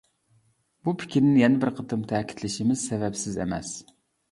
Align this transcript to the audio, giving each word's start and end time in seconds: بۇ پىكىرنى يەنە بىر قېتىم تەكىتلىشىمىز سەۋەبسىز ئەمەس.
بۇ 0.87 0.93
پىكىرنى 1.01 1.33
يەنە 1.43 1.61
بىر 1.65 1.73
قېتىم 1.81 2.07
تەكىتلىشىمىز 2.13 2.89
سەۋەبسىز 2.89 3.41
ئەمەس. 3.45 3.79